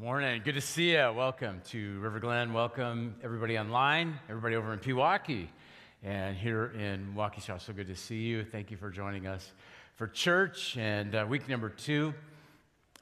[0.00, 0.40] Morning.
[0.42, 1.12] Good to see you.
[1.14, 2.54] Welcome to River Glen.
[2.54, 5.48] Welcome everybody online, everybody over in Pewaukee,
[6.02, 7.60] and here in Waukesha.
[7.60, 8.42] So good to see you.
[8.42, 9.52] Thank you for joining us
[9.96, 12.14] for church and uh, week number two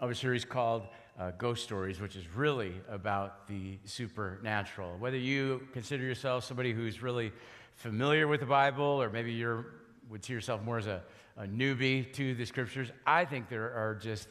[0.01, 0.89] of a series called
[1.21, 4.99] uh, Ghost Stories, which is really about the supernatural.
[4.99, 7.31] Whether you consider yourself somebody who's really
[7.77, 9.65] familiar with the Bible, or maybe you
[10.11, 11.01] would see yourself more as a,
[11.37, 14.27] a newbie to the scriptures, I think there are just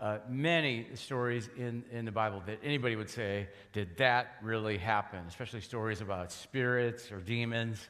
[0.00, 5.20] uh, many stories in, in the Bible that anybody would say, Did that really happen?
[5.28, 7.88] Especially stories about spirits or demons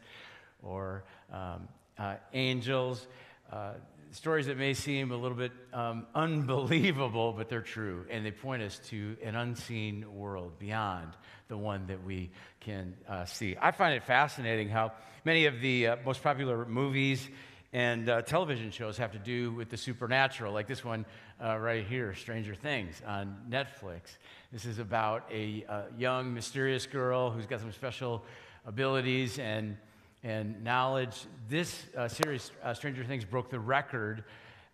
[0.63, 3.07] or um, uh, angels.
[3.53, 3.73] Uh,
[4.11, 8.07] stories that may seem a little bit um, unbelievable, but they're true.
[8.11, 11.13] And they point us to an unseen world beyond
[11.49, 12.31] the one that we
[12.61, 13.57] can uh, see.
[13.61, 14.93] I find it fascinating how
[15.25, 17.27] many of the uh, most popular movies
[17.73, 21.05] and uh, television shows have to do with the supernatural, like this one
[21.43, 24.17] uh, right here, Stranger Things on Netflix.
[24.53, 28.25] This is about a uh, young, mysterious girl who's got some special
[28.67, 29.77] abilities and,
[30.25, 31.15] and knowledge.
[31.51, 34.25] This uh, series, uh, Stranger Things, broke the record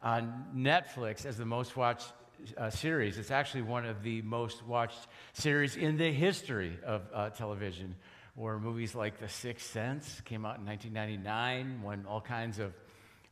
[0.01, 2.13] on Netflix as the most watched
[2.57, 3.19] uh, series.
[3.19, 7.97] It's actually one of the most watched series in the history of television
[8.37, 12.73] or movies like The Sixth Sense came out in 1999, won all kinds of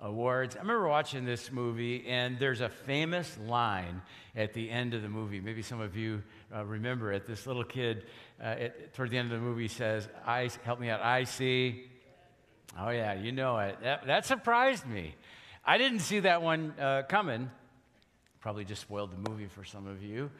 [0.03, 0.56] awards.
[0.56, 4.03] I remember watching this movie, and there's a famous line
[4.36, 5.41] at the end of the movie.
[5.41, 6.22] Maybe some of you
[6.55, 7.27] uh, remember it.
[7.27, 8.05] This little kid,
[8.41, 11.00] uh, at, toward the end of the movie, says, "I help me out.
[11.00, 11.84] I see."
[12.78, 13.78] Oh yeah, you know it.
[13.83, 15.14] That, that surprised me.
[15.64, 17.50] I didn't see that one uh, coming.
[18.41, 20.31] Probably just spoiled the movie for some of you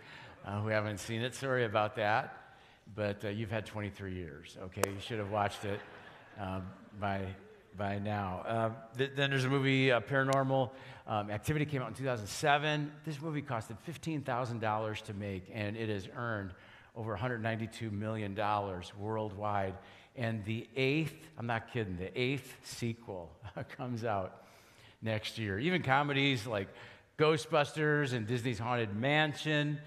[0.45, 1.35] uh, who haven't seen it.
[1.35, 2.37] Sorry about that.
[2.97, 4.57] But uh, you've had 23 years.
[4.65, 5.79] Okay, you should have watched it
[6.41, 6.65] um,
[6.99, 7.27] by
[7.77, 8.43] by now.
[8.47, 10.71] Uh, th- then there's a movie, uh, Paranormal
[11.07, 12.93] um, Activity, came out in 2007.
[13.05, 16.53] This movie costed $15,000 to make, and it has earned
[16.97, 18.39] over $192 million
[18.99, 19.75] worldwide.
[20.17, 23.31] And the eighth, I'm not kidding, the eighth sequel
[23.77, 24.45] comes out
[25.01, 25.59] next year.
[25.59, 26.69] Even comedies like
[27.19, 29.79] Ghostbusters and Disney's Haunted Mansion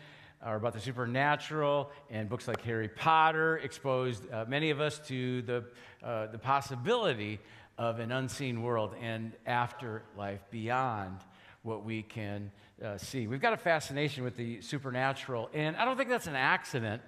[0.44, 5.42] are about the supernatural, and books like Harry Potter exposed uh, many of us to
[5.42, 5.64] the,
[6.04, 7.40] uh, the possibility
[7.78, 11.20] of an unseen world and afterlife beyond
[11.64, 12.52] what we can
[12.84, 13.28] uh, see.
[13.28, 17.02] We've got a fascination with the supernatural, and I don't think that's an accident.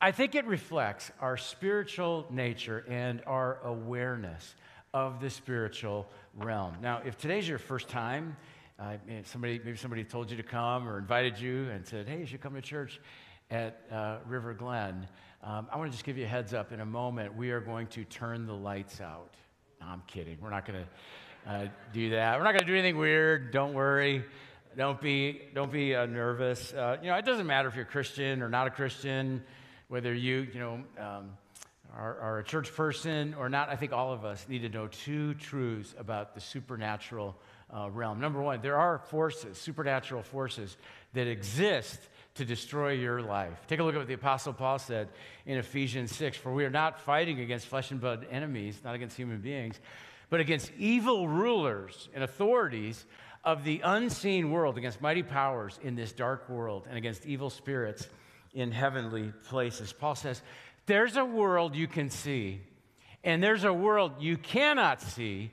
[0.00, 4.54] I think it reflects our spiritual nature and our awareness
[4.94, 6.76] of the spiritual realm.
[6.82, 8.36] Now, if today's your first time,
[8.78, 12.26] uh, somebody, maybe somebody told you to come or invited you and said, hey, you
[12.26, 13.00] should come to church
[13.50, 15.06] at uh, River Glen.
[15.44, 16.72] Um, I want to just give you a heads up.
[16.72, 19.34] In a moment, we are going to turn the lights out.
[19.82, 20.38] No, I'm kidding.
[20.40, 22.38] We're not going to uh, do that.
[22.38, 23.52] We're not going to do anything weird.
[23.52, 24.24] Don't worry.
[24.76, 26.72] Don't be, don't be uh, nervous.
[26.72, 29.42] Uh, you know, it doesn't matter if you're Christian or not a Christian,
[29.88, 31.30] whether you, you know, um,
[31.96, 33.70] are, are a church person or not.
[33.70, 37.36] I think all of us need to know two truths about the supernatural
[37.76, 38.20] uh, realm.
[38.20, 40.76] Number one, there are forces, supernatural forces,
[41.14, 41.98] that exist
[42.34, 43.66] to destroy your life.
[43.66, 45.08] Take a look at what the Apostle Paul said
[45.44, 49.16] in Ephesians 6 For we are not fighting against flesh and blood enemies, not against
[49.16, 49.78] human beings,
[50.30, 53.04] but against evil rulers and authorities
[53.44, 58.08] of the unseen world, against mighty powers in this dark world, and against evil spirits
[58.54, 59.92] in heavenly places.
[59.92, 60.40] Paul says,
[60.86, 62.60] There's a world you can see,
[63.24, 65.50] and there's a world you cannot see,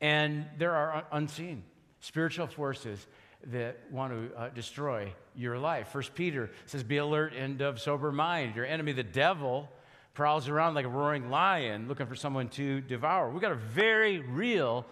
[0.00, 1.64] and there are unseen
[2.00, 3.06] spiritual forces
[3.48, 5.88] that want to uh, destroy your life.
[5.88, 8.56] First Peter says, Be alert and of sober mind.
[8.56, 9.68] Your enemy, the devil,
[10.14, 13.30] prowls around like a roaring lion looking for someone to devour.
[13.30, 14.84] We've got a very real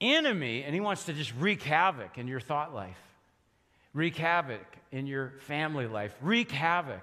[0.00, 2.98] enemy, and he wants to just wreak havoc in your thought life,
[3.92, 7.02] wreak havoc in your family life, wreak havoc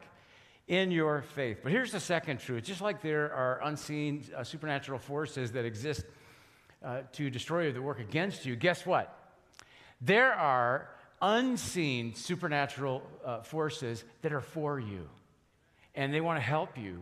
[0.68, 1.60] in your faith.
[1.62, 6.06] But here's the second truth just like there are unseen uh, supernatural forces that exist
[6.84, 9.21] uh, to destroy you, that work against you, guess what?
[10.02, 10.90] There are
[11.22, 15.08] unseen supernatural uh, forces that are for you,
[15.94, 17.02] and they want to help you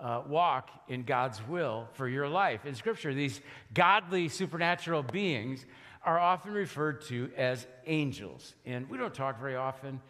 [0.00, 2.66] uh, walk in God's will for your life.
[2.66, 3.40] In Scripture, these
[3.72, 5.64] godly supernatural beings
[6.02, 8.54] are often referred to as angels.
[8.66, 10.00] And we don't talk very often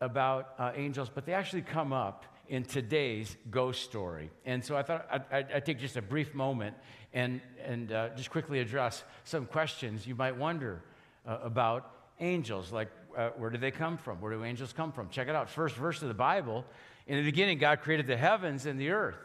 [0.00, 4.30] about uh, angels, but they actually come up in today's ghost story.
[4.44, 6.76] And so I thought I'd, I'd, take just a brief moment
[7.12, 10.82] and, and uh, just quickly address some questions you might wonder
[11.26, 11.90] uh, about
[12.20, 12.72] angels.
[12.72, 14.20] Like, uh, where do they come from?
[14.20, 15.08] Where do angels come from?
[15.10, 15.50] Check it out.
[15.50, 16.64] First verse of the Bible.
[17.06, 19.16] In the beginning, God created the heavens and the earth.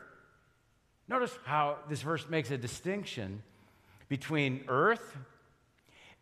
[1.07, 3.44] Notice how this verse makes a distinction
[4.07, 5.18] between earth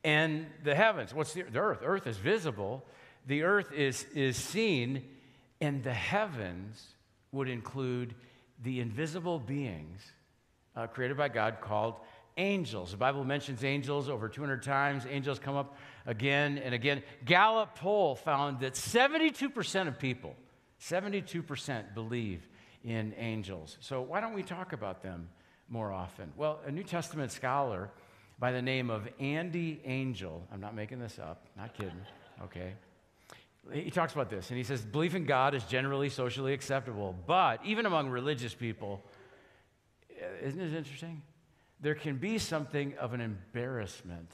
[0.04, 1.14] and the heavens.
[1.14, 1.80] What's the, the earth?
[1.84, 2.84] Earth is visible,
[3.28, 5.04] the earth is, is seen
[5.62, 6.84] And the heavens
[7.32, 8.16] would include
[8.64, 10.02] the invisible beings
[10.76, 11.96] uh, created by God called
[12.38, 12.92] angels.
[12.92, 15.06] The Bible mentions angels over 200 times.
[15.10, 17.04] Angels come up again and again.
[17.26, 20.36] Gallup poll found that 72% of people,
[20.82, 22.48] 72% believe
[22.84, 23.78] in angels.
[23.82, 25.30] So why don't we talk about them
[25.70, 26.32] more often?
[26.38, 27.90] Well, a New Testament scholar
[28.40, 31.92] by the name of Andy Angel, I'm not making this up, not kidding,
[32.44, 32.74] okay?
[33.72, 37.64] He talks about this and he says, belief in God is generally socially acceptable, but
[37.66, 39.04] even among religious people,
[40.42, 41.22] isn't it interesting?
[41.82, 44.32] There can be something of an embarrassment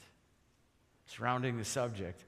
[1.06, 2.24] surrounding the subject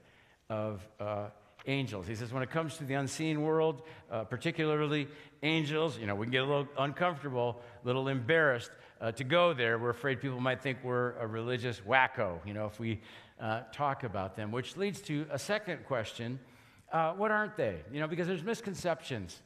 [0.49, 1.27] of uh,
[1.65, 2.07] angels.
[2.07, 5.07] He says, when it comes to the unseen world, uh, particularly
[5.43, 8.71] angels, you know, we can get a little uncomfortable, a little embarrassed
[9.01, 9.77] uh, to go there.
[9.77, 13.01] We're afraid people might think we're a religious wacko, you know, if we
[13.39, 16.39] uh, talk about them, which leads to a second question
[16.91, 17.77] uh, what aren't they?
[17.91, 19.41] You know, because there's misconceptions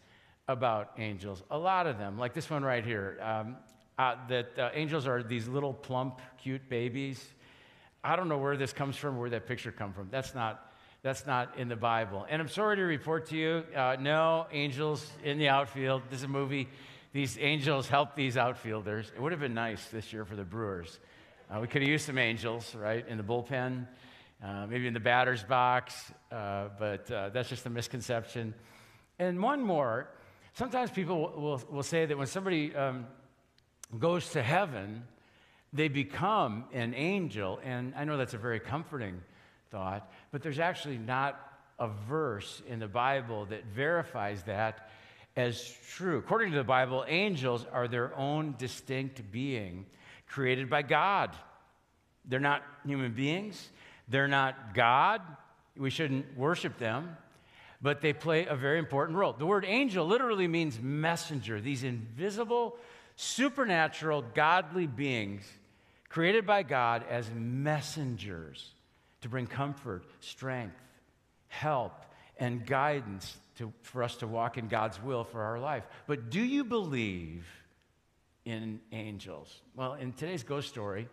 [0.48, 3.18] about angels, a lot of them, like this one right here.
[3.22, 3.58] Um,
[3.98, 7.24] uh, that uh, angels are these little plump, cute babies.
[8.04, 10.10] I don't know where this comes from, where that picture come from.
[10.10, 10.74] That's not,
[11.04, 12.26] that's not in the Bible.
[12.30, 16.02] And I'm sorry to report to you, uh, no angels in the outfield.
[16.10, 16.68] This is a movie.
[17.14, 19.12] These angels help these outfielders.
[19.16, 21.00] It would have been nice this year for the Brewers.
[21.50, 23.88] Uh, we could have used some angels, right, in the bullpen,
[24.44, 28.56] uh, maybe in the batter's box, uh, but that's just a misconception.
[29.20, 30.10] And one more.
[30.54, 33.06] Sometimes people will, will, will say that when somebody um,
[34.00, 35.04] goes to heaven,
[35.72, 37.60] they become an angel.
[37.64, 39.22] And I know that's a very comforting
[39.72, 41.40] thought, but there's actually not
[41.80, 44.90] a verse in the Bible that verifies that
[45.36, 46.20] as true.
[46.20, 49.86] According to the Bible, angels are their own distinct being
[50.28, 51.32] created by God.
[52.26, 53.70] They're not human beings,
[54.08, 55.22] they're not God.
[55.76, 57.18] We shouldn't worship them,
[57.82, 59.34] but they play a very important role.
[59.34, 62.78] The word angel literally means messenger, these invisible
[63.16, 65.44] supernatural, godly beings
[66.10, 68.72] created by God as messengers
[69.22, 70.76] to bring comfort, strength,
[71.48, 72.06] help,
[72.38, 75.84] and guidance to, for us to walk in God's will for our life.
[76.08, 77.46] But do you believe
[78.46, 79.62] in angels?
[79.76, 81.08] Well, in today's ghost story,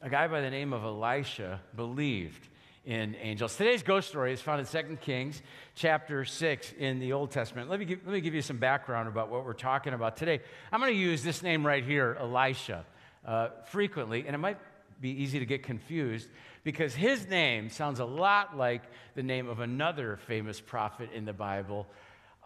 [0.00, 2.48] a guy by the name of Elisha believed
[2.84, 3.56] in angels.
[3.56, 5.42] Today's ghost story is found in 2 Kings
[5.74, 7.70] chapter 6 in the Old Testament.
[7.70, 10.40] Let me give, let me give you some background about what we're talking about today.
[10.70, 12.84] I'm going to use this name right here, Elisha,
[13.24, 14.58] uh, frequently, and it might
[15.00, 16.28] be easy to get confused
[16.62, 18.82] because his name sounds a lot like
[19.14, 21.86] the name of another famous prophet in the Bible,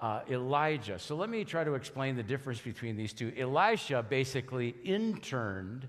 [0.00, 1.00] uh, Elijah.
[1.00, 3.32] So let me try to explain the difference between these two.
[3.37, 5.88] Elisha basically interned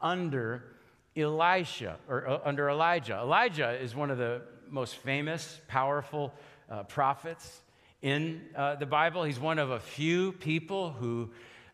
[0.00, 0.75] under
[1.16, 3.18] Elisha, or uh, under Elijah.
[3.18, 6.32] Elijah is one of the most famous, powerful
[6.70, 7.62] uh, prophets
[8.02, 9.24] in uh, the Bible.
[9.24, 11.30] He's one of a few people who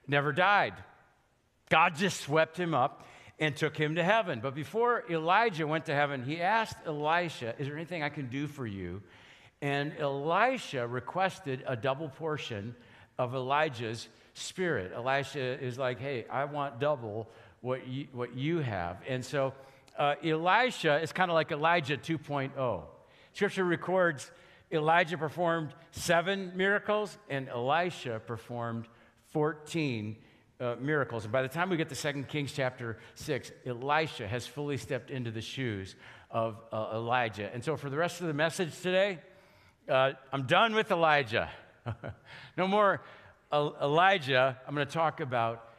[0.06, 0.75] never died.
[1.69, 3.06] God just swept him up
[3.39, 4.41] and took him to heaven.
[4.41, 8.47] But before Elijah went to heaven, he asked Elisha, Is there anything I can do
[8.47, 9.03] for you?
[9.61, 12.75] And Elisha requested a double portion
[13.19, 14.93] of Elijah's spirit.
[14.94, 17.31] Elisha is like, Hey, I want double
[17.62, 18.99] what you, what you have.
[19.09, 19.55] And so
[19.99, 22.82] uh, Elisha is kind of like Elijah 2.0.
[23.32, 24.31] Scripture records
[24.70, 28.89] Elijah performed seven miracles and Elisha performed
[29.31, 30.17] 14
[30.60, 31.25] uh, miracles.
[31.25, 35.10] And by the time we get to 2 Kings chapter 6, Elisha has fully stepped
[35.10, 35.94] into the shoes
[36.31, 37.51] of uh, Elijah.
[37.53, 39.19] And so for the rest of the message today,
[39.89, 41.51] uh, I'm done with Elijah.
[42.56, 43.03] no more
[43.53, 44.58] Elijah.
[44.67, 45.71] I'm going to talk about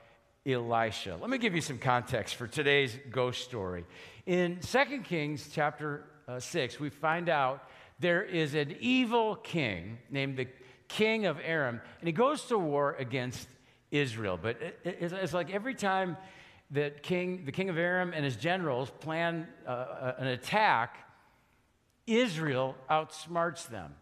[0.45, 1.17] Elisha.
[1.19, 3.85] Let me give you some context for today's ghost story.
[4.25, 7.69] In 2 Kings chapter uh, 6, we find out
[7.99, 10.47] there is an evil king named the
[10.89, 13.47] king of Aram, and he goes to war against
[13.89, 14.37] Israel.
[14.41, 16.17] But it, it's like every time
[16.71, 20.97] that king, the king of Aram and his generals plan uh, uh, an attack,
[22.05, 23.95] Israel outsmarts them.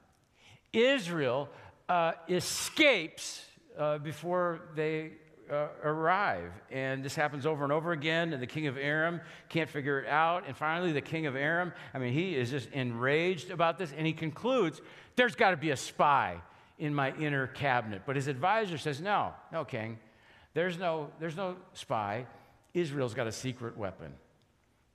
[0.74, 1.50] Israel
[1.88, 3.46] uh, escapes
[3.78, 5.12] uh, before they
[5.52, 6.52] uh, arrive.
[6.72, 8.34] And this happens over and over again.
[8.34, 10.48] And the king of Aram can't figure it out.
[10.48, 13.94] And finally, the king of Aram, I mean, he is just enraged about this.
[13.96, 14.82] And he concludes,
[15.16, 16.42] there's got to be a spy
[16.80, 18.04] in my inner cabinet.
[18.06, 20.00] But his advisor says, no, no, king.
[20.54, 22.26] There's no, there's no spy.
[22.74, 24.14] Israel's got a secret weapon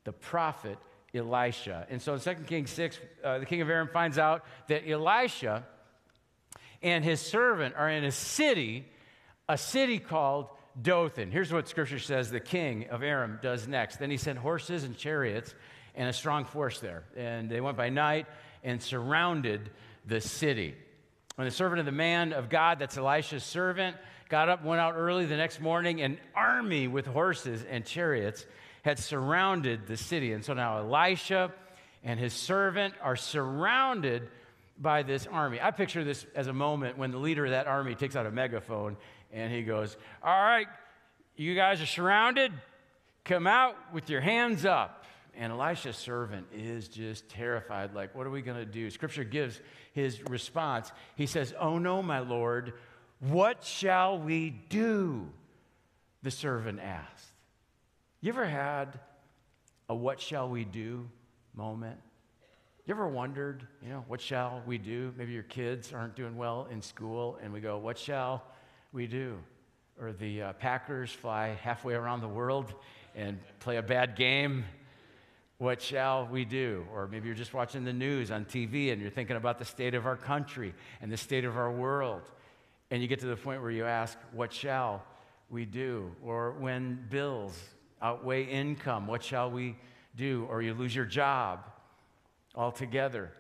[0.04, 0.78] the prophet
[1.12, 1.86] Elisha.
[1.90, 5.66] And so in 2 Kings 6, uh, the king of Aram finds out that Elisha
[6.80, 8.86] and his servant are in a city
[9.48, 10.48] a city called
[10.80, 11.30] Dothan.
[11.30, 13.96] Here's what scripture says the king of Aram does next.
[13.96, 15.54] Then he sent horses and chariots
[15.94, 17.04] and a strong force there.
[17.16, 18.26] And they went by night
[18.62, 19.70] and surrounded
[20.06, 20.74] the city.
[21.36, 23.96] When the servant of the man of God, that's Elisha's servant,
[24.28, 28.44] got up, went out early the next morning, an army with horses and chariots
[28.82, 30.32] had surrounded the city.
[30.32, 31.52] And so now Elisha
[32.04, 34.28] and his servant are surrounded
[34.78, 35.60] by this army.
[35.60, 38.30] I picture this as a moment when the leader of that army takes out a
[38.30, 38.96] megaphone
[39.33, 40.66] and he goes, All right,
[41.37, 42.52] you guys are surrounded.
[43.25, 45.04] Come out with your hands up.
[45.38, 48.90] And Elisha's servant is just terrified, like, What are we going to do?
[48.90, 49.61] Scripture gives
[49.92, 50.92] his response.
[51.16, 52.75] He says, Oh no, my Lord,
[53.21, 55.28] what shall we do?
[56.23, 57.33] The servant asked.
[58.21, 58.99] You ever had
[59.88, 61.09] a what shall we do
[61.54, 62.00] moment?
[62.87, 65.12] You ever wondered, you know, what shall we do?
[65.16, 68.45] Maybe your kids aren't doing well in school, and we go, what shall
[68.96, 69.36] we do?
[70.00, 72.72] Or the uh, Packers fly halfway around the world
[73.14, 74.64] and play a bad game.
[75.58, 76.86] What shall we do?
[76.94, 79.94] Or maybe you're just watching the news on TV and you're thinking about the state
[79.94, 82.22] of our country and the state of our world.
[82.90, 85.04] And you get to the point where you ask, What shall
[85.50, 86.10] we do?
[86.24, 87.54] Or when bills
[88.00, 89.76] outweigh income, what shall we
[90.16, 90.46] do?
[90.48, 91.66] Or you lose your job
[92.54, 93.30] altogether.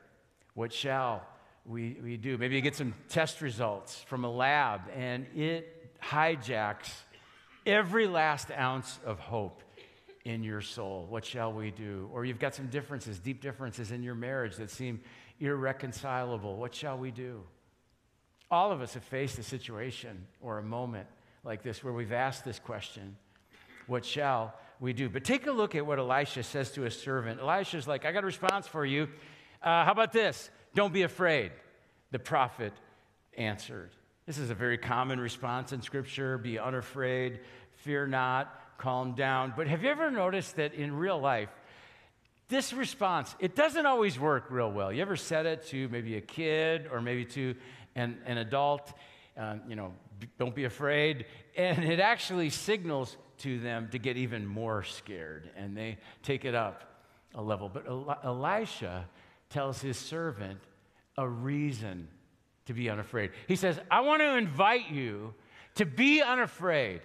[0.52, 1.26] What shall
[1.68, 2.38] we, we do?
[2.38, 6.90] Maybe you get some test results from a lab and it hijacks
[7.64, 9.62] every last ounce of hope
[10.24, 11.06] in your soul.
[11.08, 12.08] What shall we do?
[12.12, 15.00] Or you've got some differences, deep differences in your marriage that seem
[15.40, 16.56] irreconcilable.
[16.56, 17.42] What shall we do?
[18.50, 21.08] All of us have faced a situation or a moment
[21.42, 23.16] like this where we've asked this question
[23.88, 25.08] What shall we do?
[25.08, 27.40] But take a look at what Elisha says to his servant.
[27.40, 29.08] Elisha's like, I got a response for you.
[29.62, 30.50] Uh, how about this?
[30.76, 31.52] Don't be afraid.
[32.10, 32.74] The prophet
[33.38, 33.88] answered.
[34.26, 37.40] This is a very common response in Scripture be unafraid,
[37.76, 39.54] fear not, calm down.
[39.56, 41.48] But have you ever noticed that in real life,
[42.48, 44.92] this response, it doesn't always work real well.
[44.92, 47.54] You ever said it to maybe a kid or maybe to
[47.94, 48.92] an, an adult,
[49.38, 49.94] um, you know,
[50.38, 51.24] don't be afraid.
[51.56, 56.54] And it actually signals to them to get even more scared, and they take it
[56.54, 57.00] up
[57.34, 57.70] a level.
[57.70, 57.86] But
[58.24, 59.08] Elisha
[59.56, 60.60] tells his servant
[61.16, 62.08] a reason
[62.66, 63.30] to be unafraid.
[63.48, 65.32] He says, I want to invite you
[65.76, 67.00] to be unafraid,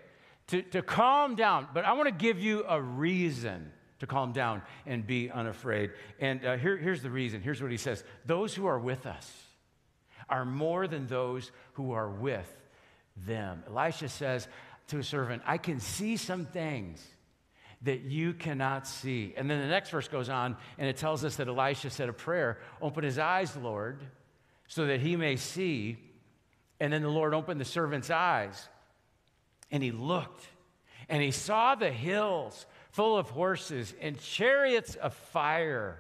[0.48, 4.64] to, to calm down, but I want to give you a reason to calm down
[4.86, 5.92] and be unafraid.
[6.20, 7.42] And uh, here, here's the reason.
[7.42, 9.32] Here's what he says Those who are with us
[10.28, 12.54] are more than those who are with
[13.16, 13.64] them.
[13.66, 14.50] Elisha says
[14.88, 17.02] to a servant, I can see some things
[17.84, 19.34] that you cannot see.
[19.36, 22.14] And then the next verse goes on, and it tells us that Elisha said a
[22.14, 24.04] prayer Open his eyes, Lord,
[24.68, 25.98] so that he may see.
[26.80, 28.68] And then the Lord opened the servant's eyes,
[29.70, 30.48] and he looked,
[31.10, 36.00] and he saw the hills full of horses and chariots of fire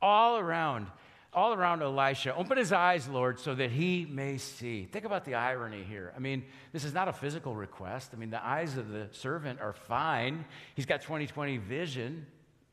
[0.00, 0.88] all around
[1.34, 2.34] all around Elisha.
[2.36, 4.84] Open his eyes, Lord, so that he may see.
[4.84, 6.12] Think about the irony here.
[6.14, 8.10] I mean, this is not a physical request.
[8.12, 10.44] I mean, the eyes of the servant are fine.
[10.74, 12.26] He's got 20 20 vision.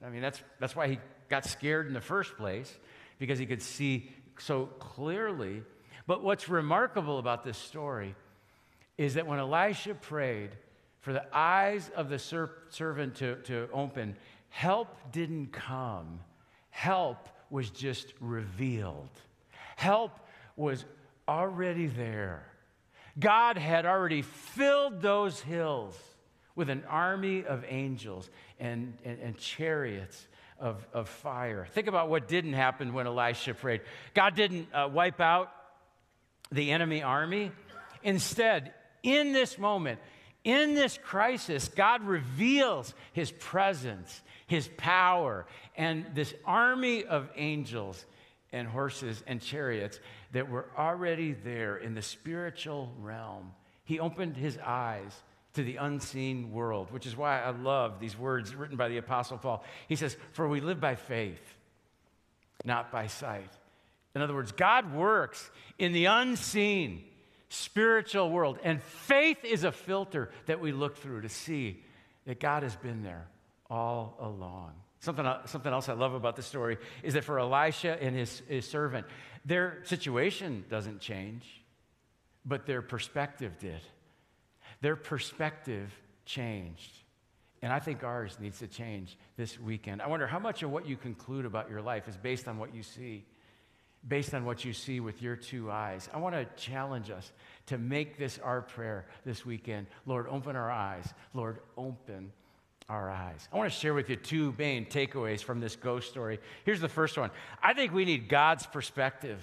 [0.06, 1.00] I mean, that's, that's why he
[1.30, 2.78] got scared in the first place,
[3.18, 5.64] because he could see so clearly.
[6.06, 8.16] But what's remarkable about this story
[8.98, 10.52] is that when Elisha prayed
[11.00, 14.18] for the eyes of the ser- servant to, to open,
[14.50, 16.20] help didn't come.
[16.72, 19.10] Help was just revealed.
[19.76, 20.12] Help
[20.56, 20.86] was
[21.28, 22.46] already there.
[23.20, 25.98] God had already filled those hills
[26.56, 28.30] with an army of angels
[28.60, 30.28] and, and, and chariots
[30.60, 31.68] of, of fire.
[31.72, 33.82] Think about what didn't happen when Elisha prayed.
[34.14, 35.52] God didn't uh, wipe out
[36.52, 37.52] the enemy army.
[38.04, 40.00] Instead, in this moment,
[40.52, 45.46] in this crisis, God reveals his presence his power,
[45.78, 48.04] and this army of angels
[48.52, 50.00] and horses and chariots
[50.32, 53.52] that were already there in the spiritual realm.
[53.84, 55.14] He opened his eyes
[55.54, 59.38] to the unseen world, which is why I love these words written by the Apostle
[59.38, 59.64] Paul.
[59.88, 61.54] He says, For we live by faith,
[62.66, 63.52] not by sight.
[64.16, 67.04] In other words, God works in the unseen
[67.50, 71.84] spiritual world, and faith is a filter that we look through to see
[72.26, 73.28] that God has been there
[73.70, 74.74] all along.
[75.00, 78.42] Something, uh, something else I love about the story is that for Elisha and his,
[78.48, 79.08] his servant,
[79.46, 81.46] their situation doesn't change,
[82.46, 83.82] but their perspective did.
[84.82, 85.92] Their perspective
[86.26, 86.92] changed.
[87.62, 90.02] And I think ours needs to change this weekend.
[90.02, 92.74] I wonder how much of what you conclude about your life is based on what
[92.74, 93.26] you see,
[94.08, 96.10] based on what you see with your two eyes.
[96.14, 97.32] I want to challenge us
[97.68, 99.88] to make this our prayer this weekend.
[100.06, 101.14] Lord, open our eyes.
[101.34, 102.32] Lord, open
[102.90, 103.48] our eyes.
[103.54, 106.40] I want to share with you two main takeaways from this ghost story.
[106.66, 107.30] Here's the first one
[107.62, 109.40] I think we need God's perspective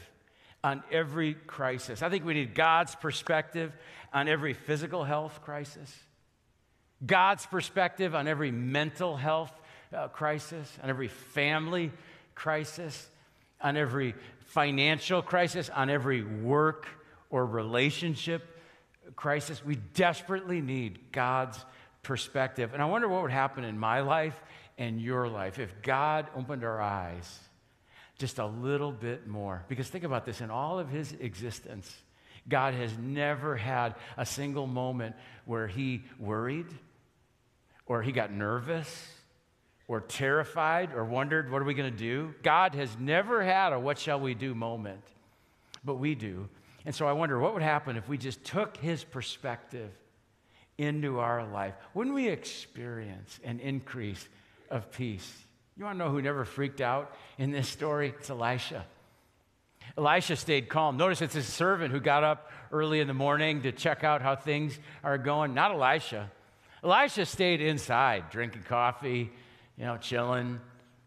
[0.65, 2.03] on every crisis.
[2.03, 3.73] I think we need God's perspective
[4.13, 5.95] on every physical health crisis,
[7.05, 9.53] God's perspective on every mental health
[9.95, 11.93] uh, crisis, on every family
[12.35, 13.09] crisis,
[13.61, 14.15] on every
[14.47, 16.87] financial crisis, on every work
[17.31, 18.43] or relationship
[19.15, 19.65] crisis.
[19.65, 21.59] We desperately need God's
[22.03, 22.73] perspective.
[22.73, 24.41] And I wonder what would happen in my life
[24.79, 27.39] and your life if God opened our eyes
[28.19, 29.65] just a little bit more.
[29.69, 31.95] Because think about this in all of his existence,
[32.49, 36.67] God has never had a single moment where he worried
[37.87, 39.16] or he got nervous
[39.89, 42.35] or terrified or wondered, what are we going to do?
[42.43, 45.03] God has never had a what shall we do moment,
[45.85, 46.49] but we do.
[46.85, 49.91] And so I wonder what would happen if we just took his perspective
[50.79, 51.75] into our life?
[51.95, 54.29] Wouldn't we experience an increase
[54.71, 55.45] of peace?
[55.77, 58.15] You want to know who never freaked out in this story?
[58.19, 58.85] It's Elisha.
[59.97, 60.97] Elisha stayed calm.
[60.97, 64.37] Notice it's his servant who got up early in the morning to check out how
[64.37, 66.31] things are going, not Elisha.
[66.83, 69.31] Elisha stayed inside, drinking coffee,
[69.77, 70.61] you know, chilling,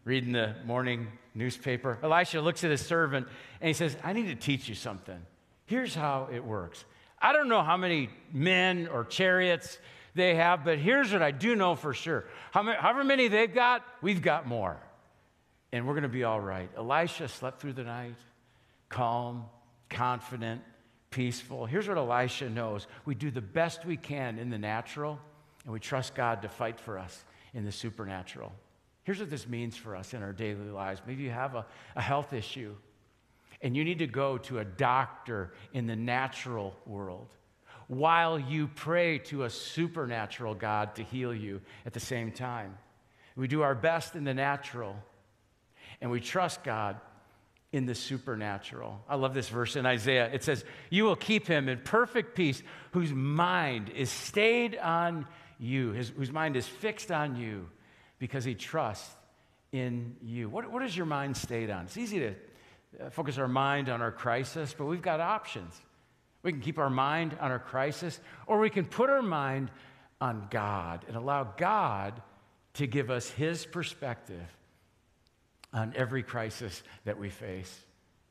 [0.04, 1.98] reading the morning newspaper.
[2.02, 3.26] Elisha looks at his servant
[3.60, 5.20] and he says, I need to teach you something.
[5.66, 6.84] Here's how it works.
[7.20, 9.78] I don't know how many men or chariots
[10.14, 12.24] they have, but here's what I do know for sure.
[12.50, 14.76] However many they've got, we've got more.
[15.72, 16.68] And we're going to be all right.
[16.76, 18.16] Elisha slept through the night,
[18.88, 19.44] calm,
[19.88, 20.62] confident,
[21.10, 21.66] peaceful.
[21.66, 25.20] Here's what Elisha knows we do the best we can in the natural,
[25.64, 28.52] and we trust God to fight for us in the supernatural.
[29.04, 31.00] Here's what this means for us in our daily lives.
[31.06, 31.66] Maybe you have a,
[31.96, 32.74] a health issue
[33.62, 37.28] and you need to go to a doctor in the natural world
[37.88, 42.78] while you pray to a supernatural God to heal you at the same time.
[43.36, 44.96] We do our best in the natural
[46.00, 47.00] and we trust God
[47.72, 49.02] in the supernatural.
[49.08, 50.30] I love this verse in Isaiah.
[50.32, 55.26] It says, You will keep him in perfect peace, whose mind is stayed on
[55.60, 57.68] you, his, whose mind is fixed on you
[58.18, 59.14] because he trusts
[59.72, 60.48] in you.
[60.48, 61.84] What, what is your mind stayed on?
[61.84, 62.34] It's easy to
[63.00, 65.74] uh, focus our mind on our crisis, but we've got options.
[66.42, 69.70] We can keep our mind on our crisis, or we can put our mind
[70.20, 72.20] on God and allow God
[72.74, 74.46] to give us his perspective
[75.72, 77.80] on every crisis that we face.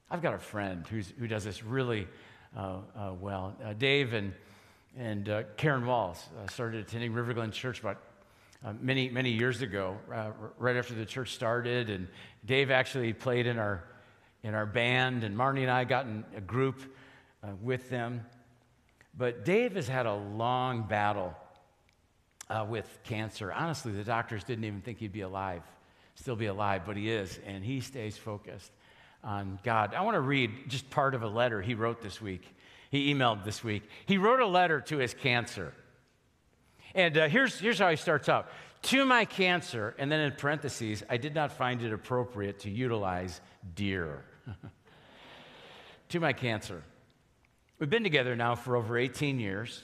[0.10, 2.08] I've got a friend who does this really
[2.58, 3.56] uh, uh, well.
[3.64, 4.34] Uh, Dave and,
[4.98, 7.98] and uh, Karen Walls uh, started attending River Glen Church about
[8.66, 9.98] uh, many, many years ago,
[10.58, 11.90] right after the church started.
[11.90, 12.08] And
[12.46, 13.84] Dave actually played in our
[14.44, 16.82] in our band, and Marnie and I got in a group
[17.44, 18.26] uh, with them.
[19.18, 21.36] But Dave has had a long battle
[22.50, 23.52] uh, with cancer.
[23.52, 25.62] Honestly, the doctors didn't even think he'd be alive,
[26.16, 28.72] still be alive, but he is, and he stays focused
[29.24, 29.94] on God.
[29.94, 32.56] I want to read just part of a letter he wrote this week.
[32.90, 33.84] He emailed this week.
[34.06, 35.74] He wrote a letter to his cancer.
[36.96, 38.50] And uh, here's, here's how he starts out
[38.84, 43.42] To my cancer, and then in parentheses, I did not find it appropriate to utilize
[43.76, 44.26] dear.
[46.10, 46.84] to my cancer.
[47.78, 49.84] We've been together now for over 18 years.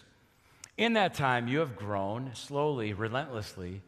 [0.78, 3.82] In that time, you have grown slowly, relentlessly.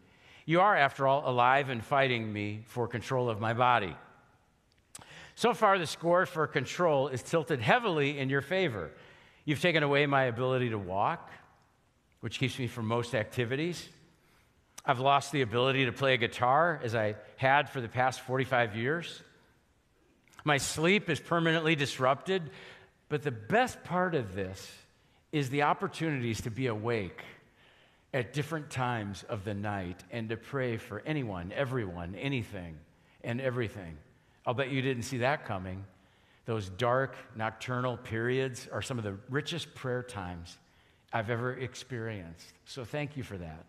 [0.46, 3.96] You are, after all, alive and fighting me for control of my body.
[5.36, 8.92] So far, the score for control is tilted heavily in your favor.
[9.48, 11.32] You've taken away my ability to walk,
[12.20, 13.88] which keeps me from most activities.
[14.86, 18.76] I've lost the ability to play a guitar as I had for the past 45
[18.76, 19.22] years.
[20.44, 22.52] My sleep is permanently disrupted.
[23.08, 24.70] But the best part of this
[25.32, 27.22] is the opportunities to be awake
[28.14, 32.78] at different times of the night and to pray for anyone, everyone, anything,
[33.24, 33.98] and everything.
[34.46, 35.86] I'll bet you didn't see that coming.
[36.48, 40.58] Those dark nocturnal periods are some of the richest prayer times
[41.12, 42.54] I've ever experienced.
[42.64, 43.66] So thank you for that.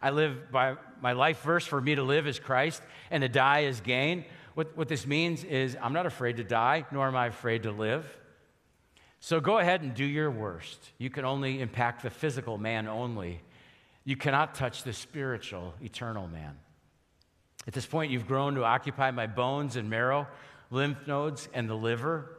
[0.00, 3.60] I live by my life verse for me to live is Christ and to die
[3.60, 4.24] is gain.
[4.54, 7.70] What, what this means is I'm not afraid to die, nor am I afraid to
[7.70, 8.06] live.
[9.20, 10.92] So go ahead and do your worst.
[10.96, 13.42] You can only impact the physical man only.
[14.04, 16.56] You cannot touch the spiritual, eternal man.
[17.66, 20.26] At this point, you've grown to occupy my bones and marrow,
[20.70, 22.36] lymph nodes, and the liver.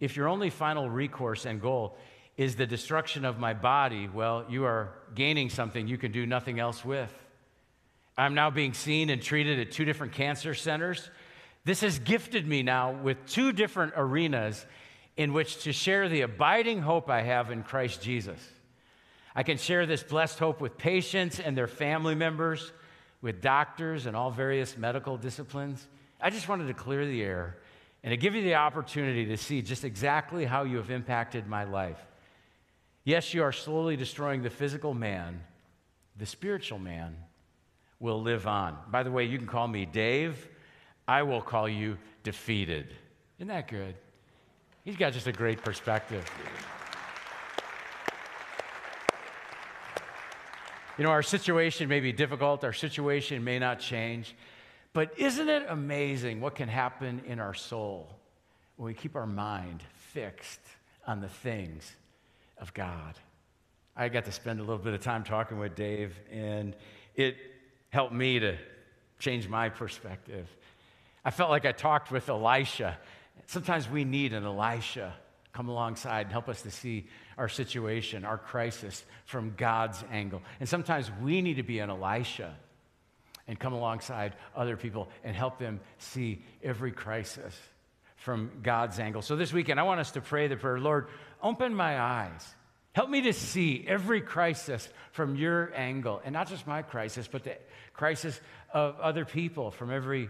[0.00, 1.96] If your only final recourse and goal
[2.36, 6.58] is the destruction of my body, well, you are gaining something you can do nothing
[6.58, 7.12] else with.
[8.16, 11.10] I'm now being seen and treated at two different cancer centers
[11.64, 14.64] this has gifted me now with two different arenas
[15.16, 18.38] in which to share the abiding hope I have in Christ Jesus.
[19.34, 22.72] I can share this blessed hope with patients and their family members,
[23.22, 25.86] with doctors and all various medical disciplines.
[26.24, 27.58] I just wanted to clear the air
[28.02, 31.64] and to give you the opportunity to see just exactly how you have impacted my
[31.64, 31.98] life.
[33.04, 35.42] Yes, you are slowly destroying the physical man,
[36.16, 37.14] the spiritual man
[38.00, 38.74] will live on.
[38.90, 40.48] By the way, you can call me Dave.
[41.06, 42.86] I will call you defeated.
[43.38, 43.94] Isn't that good?
[44.82, 46.24] He's got just a great perspective.
[50.96, 54.34] You know, our situation may be difficult, our situation may not change,
[54.94, 58.08] but isn't it amazing what can happen in our soul
[58.76, 60.60] when we keep our mind fixed
[61.06, 61.92] on the things
[62.58, 63.18] of God?
[63.96, 66.74] I got to spend a little bit of time talking with Dave, and
[67.14, 67.36] it
[67.90, 68.56] helped me to
[69.18, 70.48] change my perspective.
[71.24, 72.96] I felt like I talked with Elisha.
[73.46, 75.14] Sometimes we need an Elisha
[75.52, 80.42] come alongside and help us to see our situation, our crisis from God's angle.
[80.60, 82.54] And sometimes we need to be an Elisha
[83.46, 87.54] and come alongside other people and help them see every crisis
[88.16, 89.22] from God's angle.
[89.22, 91.08] So this weekend, I want us to pray the prayer Lord,
[91.42, 92.54] open my eyes.
[92.94, 97.42] Help me to see every crisis from your angle, and not just my crisis, but
[97.42, 97.56] the
[97.92, 98.40] crisis
[98.72, 100.28] of other people, from every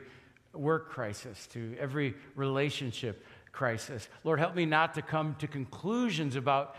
[0.55, 3.23] work crisis to every relationship
[3.53, 4.09] crisis.
[4.25, 6.75] Lord, help me not to come to conclusions about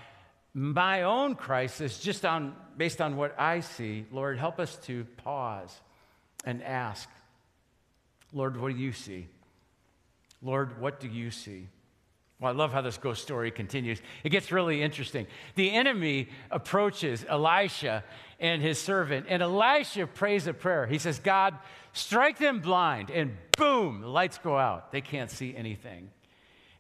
[0.53, 4.05] my own crisis just on, based on what I see.
[4.11, 5.81] Lord, help us to pause
[6.45, 7.09] and ask,
[8.31, 9.27] Lord, what do you see?
[10.41, 11.67] Lord, what do you see?
[12.39, 14.01] Well, I love how this ghost story continues.
[14.23, 15.25] It gets really interesting.
[15.55, 18.03] The enemy approaches Elisha
[18.39, 20.85] and his servant, and Elisha prays a prayer.
[20.85, 21.57] He says, God,
[21.93, 24.91] strike them blind, and boom, the lights go out.
[24.91, 26.09] They can't see anything.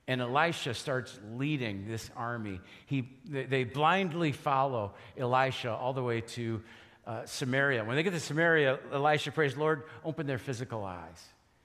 [0.07, 2.59] And Elisha starts leading this army.
[2.85, 6.61] He, they blindly follow Elisha all the way to
[7.05, 7.83] uh, Samaria.
[7.83, 11.23] When they get to Samaria, Elisha prays, Lord, open their physical eyes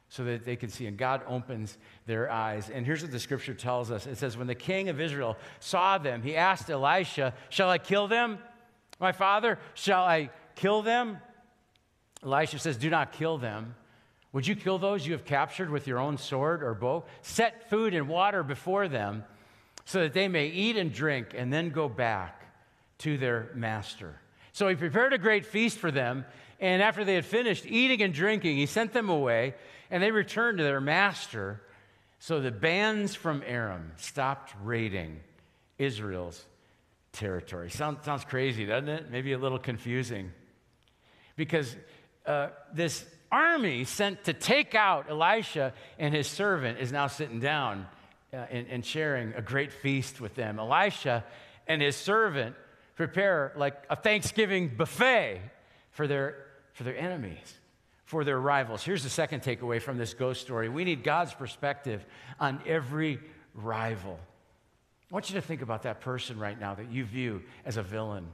[0.08, 0.86] so that they can see.
[0.86, 2.68] And God opens their eyes.
[2.68, 5.98] And here's what the scripture tells us it says, When the king of Israel saw
[5.98, 8.38] them, he asked Elisha, Shall I kill them?
[8.98, 11.18] My father, shall I kill them?
[12.22, 13.74] Elisha says, Do not kill them.
[14.32, 17.04] Would you kill those you have captured with your own sword or bow?
[17.22, 19.24] Set food and water before them
[19.84, 22.44] so that they may eat and drink and then go back
[22.98, 24.20] to their master.
[24.52, 26.24] So he prepared a great feast for them,
[26.58, 29.54] and after they had finished eating and drinking, he sent them away,
[29.90, 31.60] and they returned to their master.
[32.18, 35.20] So the bands from Aram stopped raiding
[35.78, 36.44] Israel's
[37.12, 37.70] territory.
[37.70, 39.10] Sounds, sounds crazy, doesn't it?
[39.10, 40.30] Maybe a little confusing.
[41.36, 41.74] Because
[42.26, 47.86] uh, this army sent to take out Elisha and his servant is now sitting down
[48.32, 50.58] uh, and, and sharing a great feast with them.
[50.58, 51.24] Elisha
[51.66, 52.54] and his servant
[53.06, 55.40] prepare like a Thanksgiving buffet
[55.90, 57.58] for their, for their enemies,
[58.04, 58.82] for their rivals.
[58.82, 62.04] Here's the second takeaway from this ghost story we need God's perspective
[62.38, 63.18] on every
[63.54, 64.20] rival.
[65.10, 67.82] I want you to think about that person right now that you view as a
[67.82, 68.28] villain.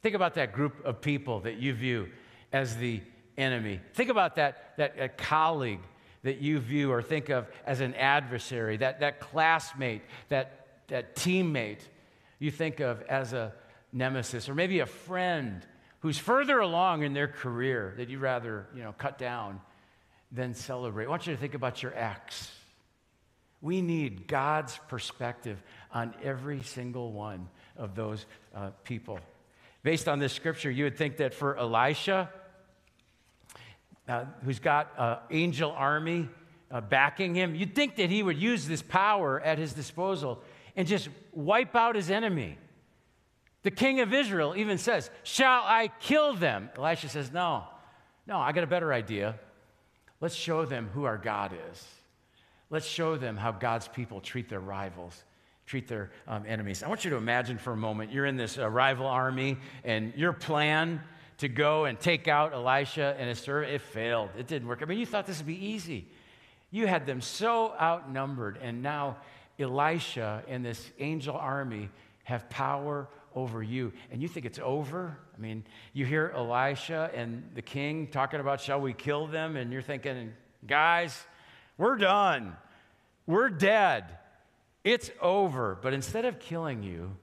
[0.00, 2.08] Think about that group of people that you view
[2.54, 3.02] as the
[3.36, 3.80] enemy.
[3.92, 5.82] Think about that, that, that colleague
[6.22, 11.80] that you view or think of as an adversary, that, that classmate, that, that teammate
[12.42, 13.52] you think of as a
[13.92, 15.64] nemesis, or maybe a friend
[16.00, 19.60] who's further along in their career that you'd rather you know, cut down
[20.32, 21.06] than celebrate.
[21.06, 22.50] I want you to think about your ex.
[23.60, 29.20] We need God's perspective on every single one of those uh, people.
[29.84, 32.28] Based on this scripture, you would think that for Elisha,
[34.08, 36.28] uh, who's got an angel army
[36.72, 40.42] uh, backing him, you'd think that he would use this power at his disposal
[40.76, 42.58] and just wipe out his enemy.
[43.62, 46.70] The king of Israel even says, Shall I kill them?
[46.76, 47.64] Elisha says, No,
[48.26, 49.38] no, I got a better idea.
[50.20, 51.86] Let's show them who our God is.
[52.70, 55.24] Let's show them how God's people treat their rivals,
[55.66, 56.82] treat their um, enemies.
[56.82, 60.14] I want you to imagine for a moment you're in this uh, rival army, and
[60.16, 61.02] your plan
[61.38, 64.30] to go and take out Elisha and his servant, it failed.
[64.38, 64.80] It didn't work.
[64.80, 66.06] I mean, you thought this would be easy.
[66.70, 69.16] You had them so outnumbered, and now
[69.58, 71.90] Elisha and this angel army
[72.24, 73.92] have power over you.
[74.10, 75.18] And you think it's over?
[75.36, 79.56] I mean, you hear Elisha and the king talking about, shall we kill them?
[79.56, 80.32] And you're thinking,
[80.66, 81.24] guys,
[81.78, 82.56] we're done.
[83.26, 84.04] We're dead.
[84.84, 85.78] It's over.
[85.80, 87.16] But instead of killing you,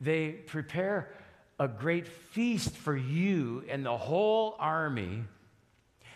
[0.00, 1.12] they prepare
[1.58, 5.24] a great feast for you and the whole army.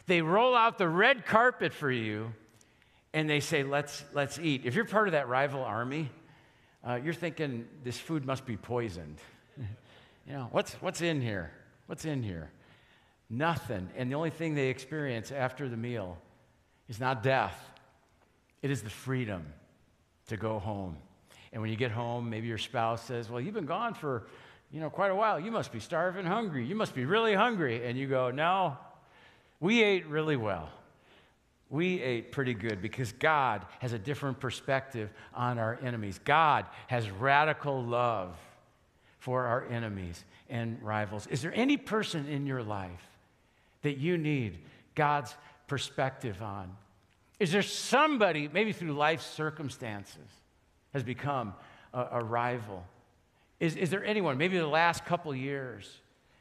[0.06, 2.32] They roll out the red carpet for you
[3.16, 4.66] and they say, let's, let's eat.
[4.66, 6.10] If you're part of that rival army,
[6.86, 9.16] uh, you're thinking this food must be poisoned.
[9.56, 11.50] you know, what's, what's in here?
[11.86, 12.50] What's in here?
[13.30, 13.88] Nothing.
[13.96, 16.18] And the only thing they experience after the meal
[16.90, 17.58] is not death,
[18.60, 19.46] It is the freedom
[20.26, 20.98] to go home.
[21.54, 24.26] And when you get home, maybe your spouse says, Well, you've been gone for
[24.70, 25.40] you know, quite a while.
[25.40, 26.66] You must be starving hungry.
[26.66, 27.86] You must be really hungry.
[27.86, 28.76] And you go, No,
[29.58, 30.68] we ate really well.
[31.68, 36.20] We ate pretty good because God has a different perspective on our enemies.
[36.24, 38.36] God has radical love
[39.18, 41.26] for our enemies and rivals.
[41.26, 43.02] Is there any person in your life
[43.82, 44.58] that you need
[44.94, 45.34] God's
[45.66, 46.70] perspective on?
[47.40, 50.28] Is there somebody, maybe through life circumstances,
[50.92, 51.52] has become
[51.92, 52.84] a, a rival?
[53.58, 56.00] Is, is there anyone, maybe the last couple years,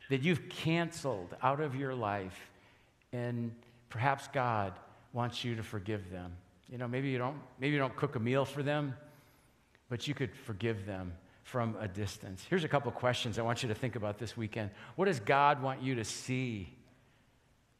[0.09, 2.51] that you've canceled out of your life
[3.11, 3.51] and
[3.89, 4.73] perhaps God
[5.15, 6.33] wants you to forgive them?
[6.69, 8.95] You know, maybe you don't, maybe you don't cook a meal for them,
[9.89, 12.45] but you could forgive them from a distance.
[12.49, 14.71] Here's a couple questions I want you to think about this weekend.
[14.95, 16.69] What does God want you to see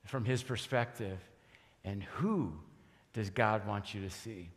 [0.06, 1.20] from his perspective?
[1.84, 2.54] And who
[3.14, 4.50] does God want you to see?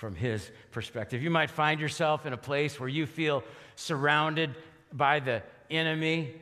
[0.00, 1.22] from his perspective.
[1.22, 3.44] You might find yourself in a place where you feel
[3.76, 4.54] surrounded
[4.94, 6.32] by the enemy,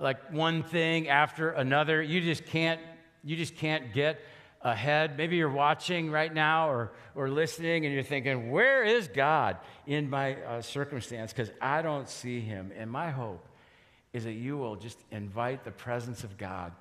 [0.00, 2.02] like one thing after another.
[2.02, 2.80] You just can't,
[3.22, 4.18] you just can't get
[4.64, 5.16] ahead.
[5.18, 10.08] Maybe you're watching right now or, or listening and you're thinking, where is God in
[10.08, 11.32] my uh, circumstance?
[11.32, 12.72] Because I don't see him.
[12.76, 13.46] And my hope
[14.12, 16.72] is that you will just invite the presence of God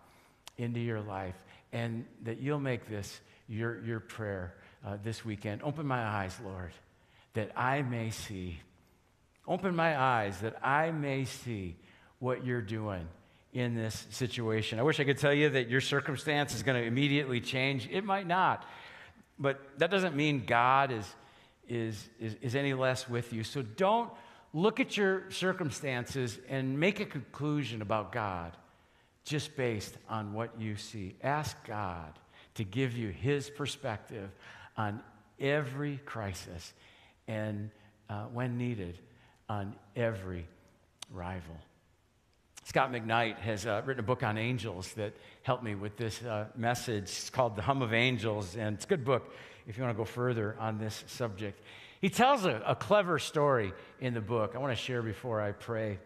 [0.58, 1.36] into your life
[1.74, 3.20] and that you'll make this
[3.50, 5.62] your, your prayer uh, this weekend.
[5.64, 6.72] Open my eyes, Lord,
[7.34, 8.60] that I may see.
[9.46, 11.76] Open my eyes that I may see
[12.20, 13.08] what you're doing
[13.54, 14.80] in this situation.
[14.80, 17.88] I wish I could tell you that your circumstance is going to immediately change.
[17.92, 18.66] It might not.
[19.38, 21.16] But that doesn't mean God is,
[21.68, 23.44] is, is, is any less with you.
[23.44, 24.12] So don't
[24.54, 28.58] look at your circumstances and make a conclusion about God
[29.24, 31.16] just based on what you see.
[31.24, 32.14] Ask God
[32.56, 34.30] to give you his perspective
[34.78, 35.02] on
[35.40, 36.74] every crisis
[37.28, 37.70] and,
[38.10, 39.00] uh, when needed,
[39.50, 40.46] on every
[41.12, 41.58] rival.
[42.66, 46.46] Scot McKnight has uh, written a book on angels that helped me with this uh,
[46.56, 47.04] message.
[47.04, 49.34] It's called The Hum of Angels, and it's a good book
[49.68, 51.62] if you want to go further on this subject.
[52.00, 55.52] He tells a, a clever story in the book I want to share before I
[55.52, 56.00] pray.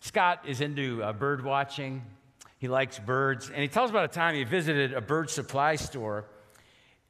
[0.00, 2.02] Scot is into uh, bird watching,
[2.58, 6.26] he likes birds, and he tells about a time he visited a bird supply store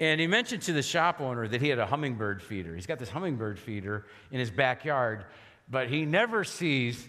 [0.01, 2.75] and he mentioned to the shop owner that he had a hummingbird feeder.
[2.75, 5.25] He's got this hummingbird feeder in his backyard,
[5.71, 7.09] but he never sees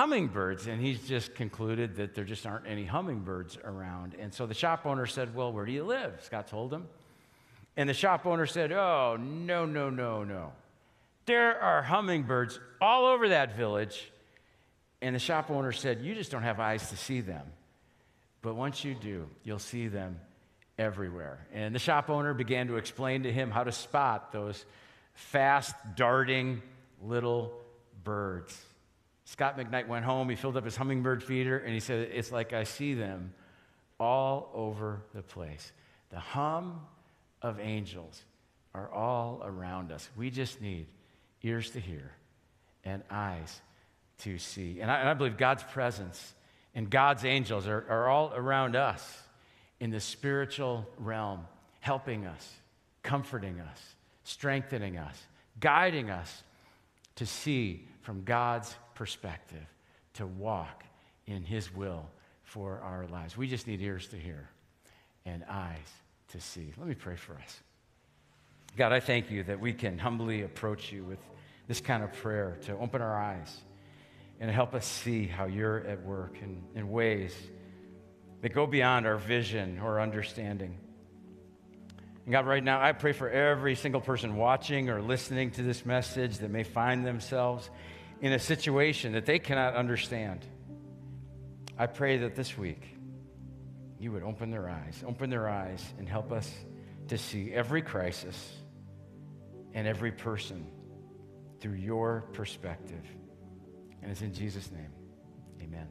[0.00, 0.66] hummingbirds.
[0.66, 4.16] And he's just concluded that there just aren't any hummingbirds around.
[4.18, 6.20] And so the shop owner said, Well, where do you live?
[6.22, 6.88] Scot told him.
[7.76, 10.52] And the shop owner said, Oh, no, no, no, no.
[11.26, 14.10] There are hummingbirds all over that village.
[15.02, 17.46] And the shop owner said, You just don't have eyes to see them.
[18.42, 20.18] But once you do, you'll see them
[20.78, 21.46] everywhere.
[21.52, 24.64] And the shop owner began to explain to him how to spot those
[25.12, 26.62] fast darting
[27.02, 27.52] little
[28.02, 28.58] birds.
[29.30, 32.52] Scot McKnight went home, he filled up his hummingbird feeder, and he said, It's like
[32.52, 33.32] I see them
[34.00, 35.70] all over the place.
[36.10, 36.80] The hum
[37.40, 38.24] of angels
[38.74, 40.10] are all around us.
[40.16, 40.88] We just need
[41.44, 42.10] ears to hear
[42.84, 43.60] and eyes
[44.22, 44.80] to see.
[44.80, 46.34] And I, and I believe God's presence
[46.74, 49.16] and God's angels are, are all around us
[49.78, 51.46] in the spiritual realm,
[51.78, 52.52] helping us,
[53.04, 53.80] comforting us,
[54.24, 55.16] strengthening us,
[55.60, 56.42] guiding us
[57.20, 59.66] to see from God's perspective,
[60.14, 60.84] to walk
[61.26, 62.08] in His will
[62.44, 63.36] for our lives.
[63.36, 64.48] We just need ears to hear
[65.26, 65.76] and eyes
[66.28, 66.72] to see.
[66.78, 67.60] Let me pray for us.
[68.74, 71.18] God, I thank you that we can humbly approach you with
[71.68, 73.54] this kind of prayer to open our eyes
[74.40, 77.34] and help us see how you're at work in, in ways
[78.40, 80.78] that go beyond our vision or understanding.
[82.30, 85.84] And God, right now, I pray for every single person watching or listening to this
[85.84, 87.68] message that may find themselves
[88.20, 90.46] in a situation that they cannot understand.
[91.76, 92.86] I pray that this week
[93.98, 96.48] you would open their eyes, open their eyes, and help us
[97.08, 98.52] to see every crisis
[99.74, 100.68] and every person
[101.58, 103.04] through your perspective.
[104.02, 104.92] And it's in Jesus' name.
[105.60, 105.88] Amen.